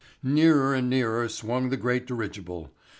[0.23, 2.71] Nearer and nearer swung the great dirigible.